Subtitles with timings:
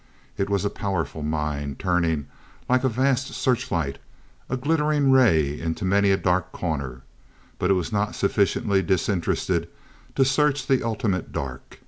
[0.35, 2.25] It was a powerful mind, turning,
[2.67, 3.99] like a vast searchlight,
[4.49, 7.03] a glittering ray into many a dark corner;
[7.59, 9.67] but it was not sufficiently disinterested
[10.15, 11.77] to search the ultimate dark.